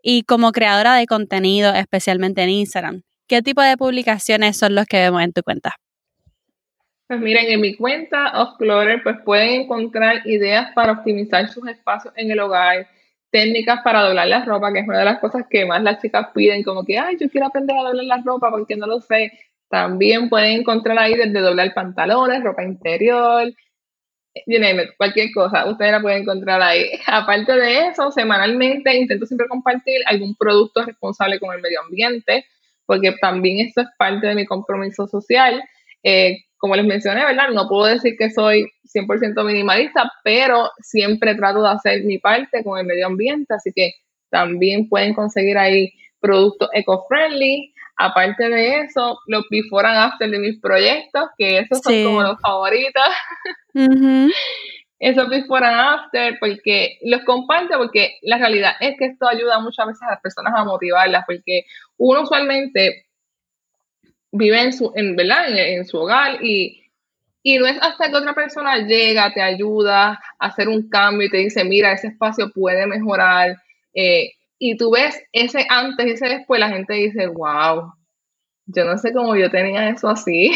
[0.00, 4.96] Y como creadora de contenido, especialmente en Instagram, ¿qué tipo de publicaciones son los que
[4.96, 5.74] vemos en tu cuenta?
[7.08, 12.30] Pues miren, en mi cuenta Offclorer pues pueden encontrar ideas para optimizar sus espacios en
[12.30, 12.88] el hogar,
[13.36, 16.28] técnicas para doblar la ropa, que es una de las cosas que más las chicas
[16.34, 19.30] piden, como que, ay, yo quiero aprender a doblar la ropa porque no lo sé.
[19.68, 23.52] También pueden encontrar ahí desde doblar pantalones, ropa interior,
[24.46, 24.58] you
[24.96, 26.86] cualquier cosa, ustedes la pueden encontrar ahí.
[27.06, 32.46] Aparte de eso, semanalmente intento siempre compartir algún producto responsable con el medio ambiente,
[32.86, 35.62] porque también esto es parte de mi compromiso social.
[36.02, 37.50] Eh, como les mencioné, ¿verdad?
[37.50, 42.76] No puedo decir que soy 100% minimalista, pero siempre trato de hacer mi parte con
[42.76, 43.92] el medio ambiente, así que
[44.30, 47.72] también pueden conseguir ahí productos eco-friendly.
[47.98, 52.40] Aparte de eso, los before and after de mis proyectos, que esos son como los
[52.40, 53.04] favoritos.
[54.98, 59.86] Esos before and after, porque los comparto, porque la realidad es que esto ayuda muchas
[59.86, 61.62] veces a las personas a motivarlas, porque
[61.98, 63.05] uno usualmente
[64.36, 65.46] vive en su, en, ¿verdad?
[65.56, 66.82] En, su hogar y,
[67.42, 71.30] y no es hasta que otra persona llega, te ayuda a hacer un cambio y
[71.30, 73.56] te dice, mira, ese espacio puede mejorar.
[73.94, 77.92] Eh, y tú ves ese antes y ese después, la gente dice, wow,
[78.66, 80.50] yo no sé cómo yo tenía eso así.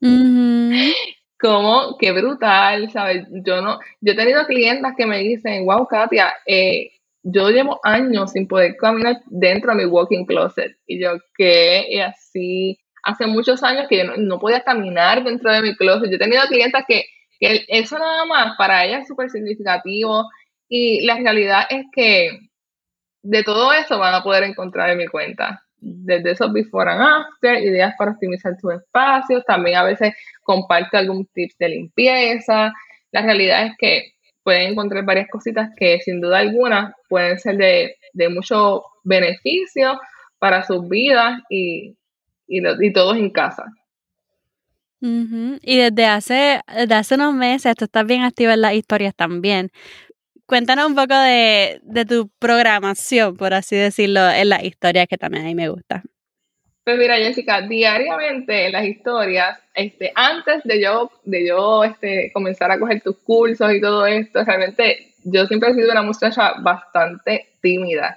[1.40, 3.26] Como, qué brutal, ¿sabes?
[3.30, 6.90] Yo no, yo he tenido clientas que me dicen, wow, Katia, eh,
[7.22, 10.76] yo llevo años sin poder caminar dentro de mi walking closet.
[10.86, 11.86] Y yo, ¿qué?
[11.88, 16.10] Y así, hace muchos años que yo no, podía caminar dentro de mi closet.
[16.10, 17.04] Yo he tenido clientes que,
[17.40, 20.24] eso nada más para ellas es súper significativo
[20.68, 22.36] y la realidad es que
[23.22, 25.62] de todo eso van a poder encontrar en mi cuenta.
[25.76, 31.26] Desde esos before and after, ideas para optimizar tus espacios, también a veces comparto algún
[31.26, 32.72] tips de limpieza.
[33.12, 37.96] La realidad es que pueden encontrar varias cositas que sin duda alguna pueden ser de,
[38.14, 40.00] de mucho beneficio
[40.38, 41.97] para sus vidas y,
[42.48, 43.64] y, todos en casa.
[45.00, 49.70] Y desde hace, desde hace unos meses tú estás bien activa en las historias también.
[50.46, 55.46] Cuéntanos un poco de, tu programación, por así decirlo, en las historias que también a
[55.46, 56.02] mí me gusta.
[56.84, 62.70] Pues mira, Jessica, diariamente en las historias, este, antes de yo, de yo este, comenzar
[62.70, 67.48] a coger tus cursos y todo esto, realmente yo siempre he sido una muchacha bastante
[67.60, 68.16] tímida.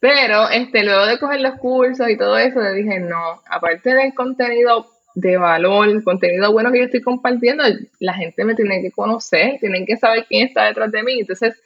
[0.00, 4.14] Pero este, luego de coger los cursos y todo eso, le dije, no, aparte del
[4.14, 7.64] contenido de valor, el contenido bueno que yo estoy compartiendo,
[7.98, 11.18] la gente me tiene que conocer, tienen que saber quién está detrás de mí.
[11.20, 11.60] Entonces,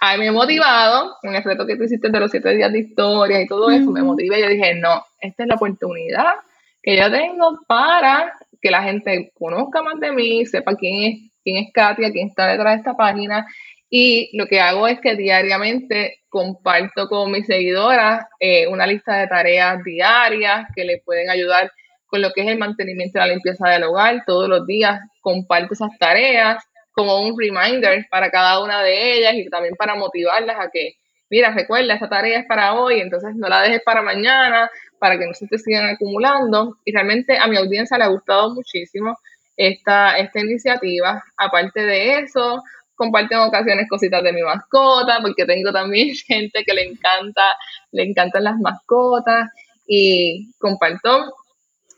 [0.00, 2.72] a mí me he motivado, en el reto que tú hiciste de los siete días
[2.72, 6.34] de historia y todo eso, me motivé y yo dije, no, esta es la oportunidad
[6.82, 11.58] que yo tengo para que la gente conozca más de mí, sepa quién es, quién
[11.58, 13.46] es Katia, quién está detrás de esta página
[13.90, 19.26] y lo que hago es que diariamente comparto con mis seguidoras eh, una lista de
[19.26, 21.72] tareas diarias que le pueden ayudar
[22.06, 24.22] con lo que es el mantenimiento de la limpieza del hogar.
[24.24, 29.48] Todos los días comparto esas tareas como un reminder para cada una de ellas y
[29.48, 30.94] también para motivarlas a que,
[31.28, 35.26] mira, recuerda, esa tarea es para hoy, entonces no la dejes para mañana, para que
[35.26, 36.76] no se te sigan acumulando.
[36.84, 39.18] Y realmente a mi audiencia le ha gustado muchísimo
[39.56, 41.24] esta, esta iniciativa.
[41.36, 42.62] Aparte de eso,
[43.00, 47.56] comparto en ocasiones cositas de mi mascota, porque tengo también gente que le encanta,
[47.92, 49.48] le encantan las mascotas
[49.86, 51.34] y comparto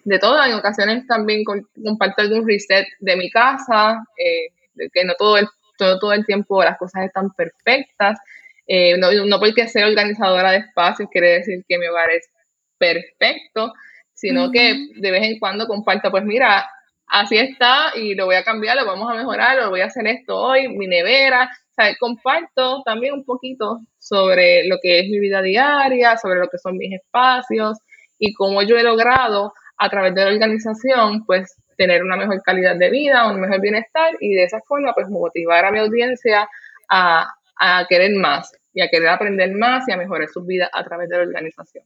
[0.04, 0.44] de todo.
[0.44, 4.52] En ocasiones también comparto algún reset de mi casa, eh,
[4.92, 8.20] que no todo el, todo, todo el tiempo las cosas están perfectas.
[8.68, 12.30] Eh, no, no porque ser organizadora de espacios quiere decir que mi hogar es
[12.78, 13.72] perfecto,
[14.14, 16.64] sino que de vez en cuando comparto, pues mira,
[17.12, 20.06] así está y lo voy a cambiar, lo vamos a mejorar, lo voy a hacer
[20.06, 21.44] esto hoy, mi nevera.
[21.44, 26.48] O sea, comparto también un poquito sobre lo que es mi vida diaria, sobre lo
[26.48, 27.78] que son mis espacios
[28.18, 32.76] y cómo yo he logrado a través de la organización, pues tener una mejor calidad
[32.76, 36.48] de vida, un mejor bienestar y de esa forma pues motivar a mi audiencia
[36.88, 40.82] a, a querer más y a querer aprender más y a mejorar su vida a
[40.84, 41.84] través de la organización.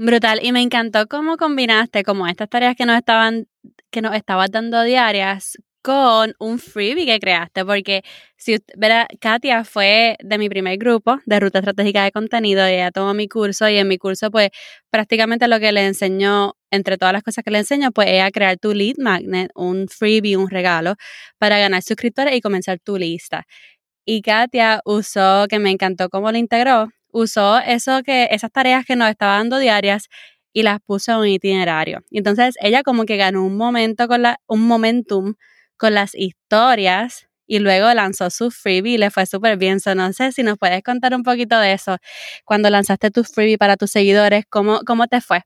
[0.00, 0.38] Brutal.
[0.42, 3.48] Y me encantó cómo combinaste como estas tareas que nos estaban,
[4.02, 8.02] nos estabas dando diarias con un freebie que creaste, porque
[8.36, 12.90] si verá, Katia fue de mi primer grupo de ruta estratégica de contenido, y ella
[12.90, 14.50] tomó mi curso y en mi curso pues
[14.90, 18.58] prácticamente lo que le enseñó, entre todas las cosas que le enseñó, pues ella crear
[18.58, 20.96] tu lead magnet, un freebie, un regalo
[21.38, 23.46] para ganar suscriptores y comenzar tu lista.
[24.04, 28.96] Y Katia usó, que me encantó cómo lo integró, usó eso que, esas tareas que
[28.96, 30.08] nos estaba dando diarias
[30.52, 32.02] y las puso en un itinerario.
[32.10, 35.34] Y entonces ella como que ganó un momento con la, un momentum
[35.76, 39.80] con las historias y luego lanzó su freebie y le fue súper bien.
[39.80, 41.96] So, no sé si nos puedes contar un poquito de eso.
[42.44, 45.42] Cuando lanzaste tu freebie para tus seguidores, ¿cómo, cómo te fue?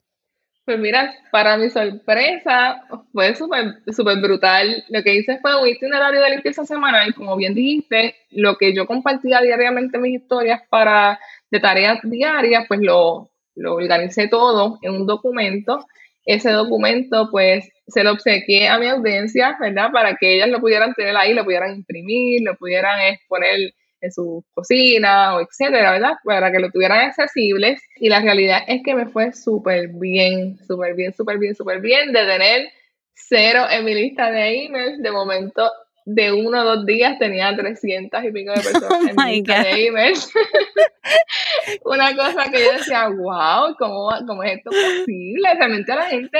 [0.64, 4.84] Pues mira, para mi sorpresa, fue súper super brutal.
[4.88, 8.86] Lo que hice fue un itinerario de limpieza semanal, como bien dijiste, lo que yo
[8.86, 11.18] compartía diariamente en mis historias para
[11.50, 15.86] de tareas diarias, pues lo, lo organicé todo en un documento.
[16.24, 19.90] Ese documento, pues, se lo obsequié a mi audiencia, ¿verdad?
[19.92, 24.44] Para que ellas lo pudieran tener ahí, lo pudieran imprimir, lo pudieran exponer en su
[24.54, 26.12] cocina o etcétera, ¿verdad?
[26.24, 27.80] Para que lo tuvieran accesibles.
[27.96, 32.12] Y la realidad es que me fue súper bien, súper bien, súper bien, súper bien
[32.12, 32.68] de tener
[33.14, 35.02] cero en mi lista de emails.
[35.02, 35.70] De momento
[36.04, 40.32] de uno o dos días tenía 300 y pico de personas oh en de emails.
[41.84, 45.54] Una cosa que yo decía, wow, ¿cómo, ¿cómo, es esto posible?
[45.54, 46.38] Realmente a la gente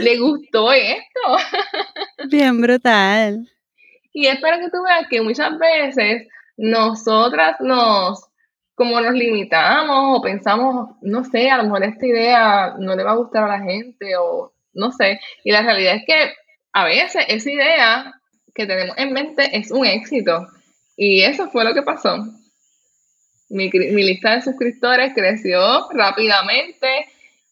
[0.00, 1.36] le gustó esto.
[2.30, 3.48] Bien brutal.
[4.12, 8.24] Y espero que tú veas que muchas veces nosotras nos,
[8.74, 13.12] como nos limitamos o pensamos, no sé, a lo mejor esta idea no le va
[13.12, 15.20] a gustar a la gente o no sé.
[15.44, 16.32] Y la realidad es que
[16.72, 18.14] a veces esa idea
[18.56, 20.46] que tenemos en mente es un éxito.
[20.96, 22.16] Y eso fue lo que pasó.
[23.48, 25.60] Mi, lista de suscriptores creció
[25.92, 27.06] rápidamente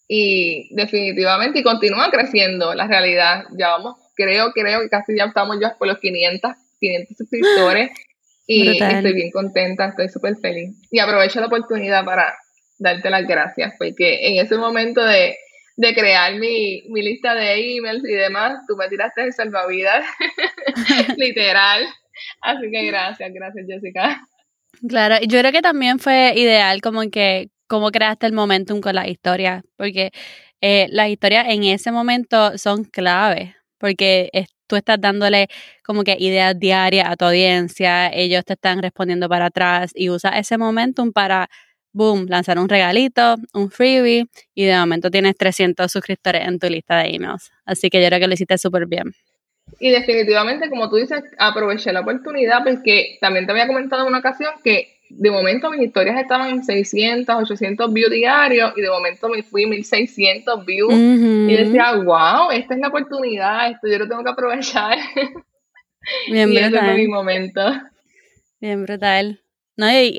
[0.09, 2.75] y definitivamente y continúa creciendo.
[2.75, 7.17] La realidad, ya vamos, creo, creo que casi ya estamos ya por los 500, 500
[7.17, 7.90] suscriptores
[8.47, 10.75] y estoy bien contenta, estoy súper feliz.
[10.90, 12.35] Y aprovecho la oportunidad para
[12.79, 15.37] darte las gracias, porque en ese momento de,
[15.77, 20.05] de crear mi, mi, lista de emails y demás, tú me tiraste el salvavidas,
[21.17, 21.85] literal.
[22.43, 24.21] Así que gracias, gracias Jessica.
[24.89, 29.09] Claro, yo creo que también fue ideal como que cómo creaste el momentum con las
[29.09, 30.11] historias, porque
[30.61, 34.31] eh, las historias en ese momento son clave, porque
[34.67, 35.49] tú estás dándole
[35.85, 40.31] como que ideas diarias a tu audiencia, ellos te están respondiendo para atrás y usa
[40.39, 41.49] ese momentum para
[41.95, 46.99] boom, lanzar un regalito, un freebie y de momento tienes 300 suscriptores en tu lista
[46.99, 47.51] de emails.
[47.65, 49.15] Así que yo creo que lo hiciste súper bien.
[49.81, 54.19] Y definitivamente, como tú dices, aproveché la oportunidad porque también te había comentado en una
[54.19, 59.29] ocasión que de momento mis historias estaban en 600, 800 views diarios y de momento
[59.29, 64.25] me fui 1600 views y decía, wow, esta es la oportunidad, esto yo lo tengo
[64.25, 64.99] que aprovechar.
[66.29, 66.75] Bien y brutal.
[66.75, 67.63] Ese fue mi momento.
[68.61, 69.44] Bien brutal.
[69.77, 70.17] No, y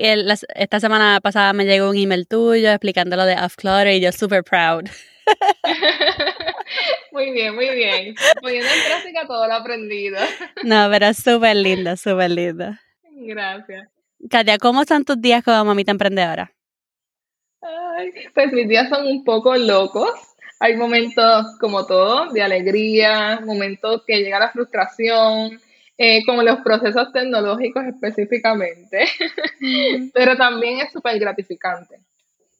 [0.54, 4.12] esta semana pasada me llegó un email tuyo explicando lo de Off Clutter y yo
[4.12, 4.84] super proud.
[7.12, 8.14] muy bien, muy bien.
[8.40, 10.18] Poniendo en práctica todo lo aprendido.
[10.64, 12.80] no, pero súper linda, súper linda.
[13.12, 13.88] Gracias.
[14.30, 16.52] Katia, ¿cómo están tus días como mamita emprendedora?
[17.62, 20.10] Ay, pues mis días son un poco locos.
[20.60, 25.60] Hay momentos como todo, de alegría, momentos que llega la frustración,
[25.98, 29.06] eh, como los procesos tecnológicos específicamente,
[30.14, 32.00] pero también es súper gratificante.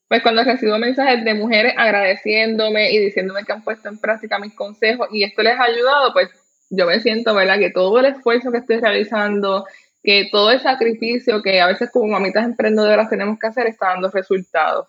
[0.08, 4.54] Pues cuando recibo mensajes de mujeres agradeciéndome y diciéndome que han puesto en práctica mis
[4.54, 6.28] consejos y esto les ha ayudado, pues
[6.70, 7.58] yo me siento, ¿verdad?
[7.58, 9.66] Que todo el esfuerzo que estoy realizando,
[10.02, 14.10] que todo el sacrificio que a veces como mamitas emprendedoras tenemos que hacer está dando
[14.10, 14.86] resultados.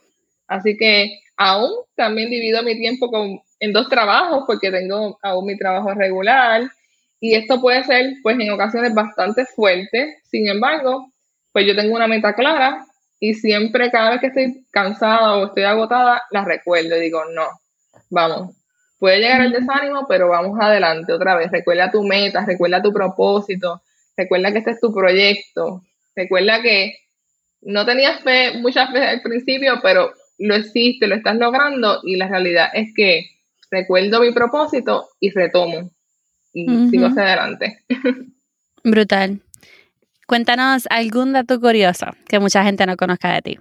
[0.47, 5.57] Así que aún también divido mi tiempo con, en dos trabajos porque tengo aún mi
[5.57, 6.69] trabajo regular
[7.19, 10.17] y esto puede ser, pues, en ocasiones bastante fuerte.
[10.29, 11.11] Sin embargo,
[11.51, 12.85] pues yo tengo una meta clara
[13.19, 17.47] y siempre, cada vez que estoy cansada o estoy agotada, la recuerdo y digo, no,
[18.09, 18.55] vamos.
[18.99, 21.51] Puede llegar el desánimo, pero vamos adelante otra vez.
[21.51, 23.81] Recuerda tu meta, recuerda tu propósito,
[24.15, 25.83] recuerda que este es tu proyecto,
[26.15, 26.95] recuerda que
[27.61, 32.27] no tenías fe, mucha fe al principio, pero lo existe, lo estás logrando y la
[32.27, 33.25] realidad es que
[33.71, 35.91] recuerdo mi propósito y retomo
[36.61, 37.83] y sigo hacia adelante.
[38.83, 39.41] Brutal.
[40.25, 43.59] Cuéntanos algún dato curioso que mucha gente no conozca de ti.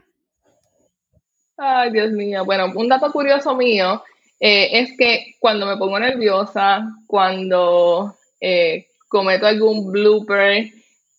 [1.56, 2.44] Ay, Dios mío.
[2.44, 4.02] Bueno, un dato curioso mío
[4.40, 10.70] eh, es que cuando me pongo nerviosa, cuando eh, cometo algún blooper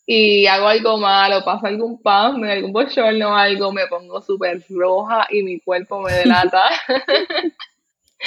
[0.06, 2.00] y hago algo malo, paso algún
[2.40, 6.70] me algún bochorno o algo, me pongo súper roja y mi cuerpo me delata.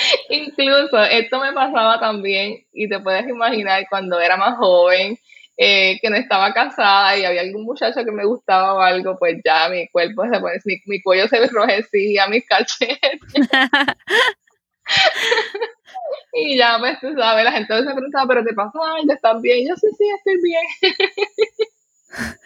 [0.28, 5.18] Incluso esto me pasaba también, y te puedes imaginar cuando era más joven,
[5.56, 9.36] eh, que no estaba casada y había algún muchacho que me gustaba o algo, pues
[9.44, 13.20] ya mi cuerpo se pone, mi, mi cuello se enrojecía, mis cachetes.
[16.32, 19.68] y ya, pues tú sabes, la gente se preguntaba, pero te pasa ¿Ya ¿estás bien?
[19.68, 20.62] Yo sí, sí, estoy bien.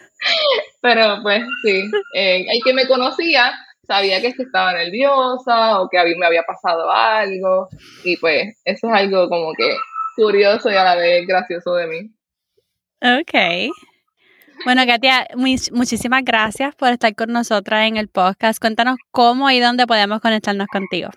[0.81, 3.53] pero pues sí, eh, el que me conocía
[3.85, 7.69] sabía que estaba nerviosa o que me había pasado algo
[8.03, 9.75] y pues eso es algo como que
[10.15, 12.11] curioso y a la vez gracioso de mí.
[13.01, 13.73] Ok.
[14.63, 18.59] Bueno, Katia, muchísimas gracias por estar con nosotras en el podcast.
[18.59, 21.09] Cuéntanos cómo y dónde podemos conectarnos contigo.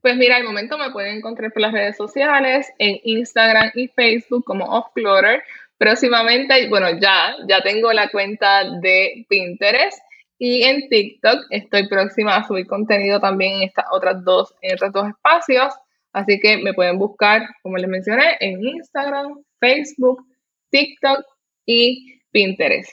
[0.00, 4.44] Pues mira, al momento me pueden encontrar por las redes sociales, en Instagram y Facebook
[4.44, 5.42] como Offclutter.
[5.78, 9.98] Próximamente, bueno, ya, ya tengo la cuenta de Pinterest
[10.46, 14.92] y en TikTok estoy próxima a subir contenido también en estas otras dos, en estos
[14.92, 15.72] dos espacios.
[16.12, 20.22] Así que me pueden buscar, como les mencioné, en Instagram, Facebook,
[20.68, 21.24] TikTok
[21.64, 22.90] y Pinterest.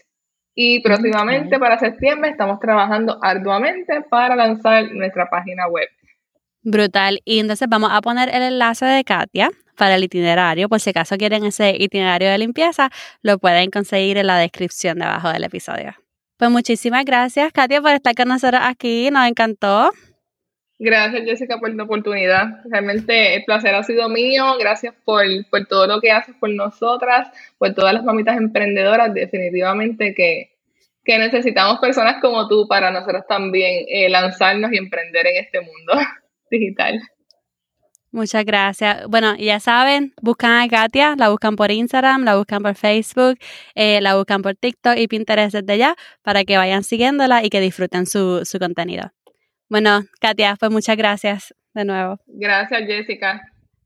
[0.56, 5.90] Y próximamente para septiembre estamos trabajando arduamente para lanzar nuestra página web.
[6.62, 7.20] Brutal.
[7.26, 10.70] Y entonces vamos a poner el enlace de Katia para el itinerario.
[10.70, 12.92] Por si acaso quieren ese itinerario de limpieza,
[13.22, 15.96] lo pueden conseguir en la descripción debajo del episodio.
[16.42, 19.12] Pues muchísimas gracias, Katia, por estar con nosotros aquí.
[19.12, 19.92] Nos encantó.
[20.80, 22.64] Gracias, Jessica, por la oportunidad.
[22.66, 24.58] Realmente el placer ha sido mío.
[24.60, 27.28] Gracias por, por todo lo que haces por nosotras,
[27.60, 29.14] por todas las mamitas emprendedoras.
[29.14, 30.50] Definitivamente que,
[31.06, 35.94] que necesitamos personas como tú para nosotros también eh, lanzarnos y emprender en este mundo.
[36.50, 37.00] digital.
[38.12, 39.08] Muchas gracias.
[39.08, 43.38] Bueno, ya saben, buscan a Katia, la buscan por Instagram, la buscan por Facebook,
[43.74, 47.62] eh, la buscan por TikTok y Pinterest desde ya para que vayan siguiéndola y que
[47.62, 49.12] disfruten su, su contenido.
[49.70, 52.20] Bueno, Katia, pues muchas gracias de nuevo.
[52.28, 53.42] Gracias, Jessica.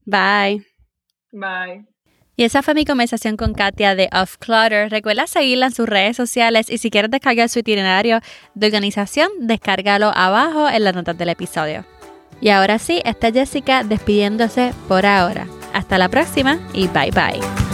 [0.06, 0.66] Bye.
[1.32, 1.86] Bye.
[2.38, 4.90] Y esa fue mi conversación con Katia de Off Clutter.
[4.90, 8.20] Recuerda seguirla en sus redes sociales y si quieres descargar su itinerario
[8.56, 11.86] de organización, descárgalo abajo en las notas del episodio.
[12.42, 15.48] Y ahora sí, está Jessica despidiéndose por ahora.
[15.74, 17.65] Hasta la próxima y bye bye.